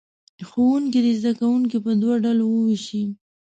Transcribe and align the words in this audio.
ښوونکي 0.49 0.99
دې 1.05 1.13
زه 1.23 1.31
کوونکي 1.39 1.77
په 1.85 1.91
دوو 2.01 2.13
ډلو 2.25 2.45
ووېشي. 2.49 3.03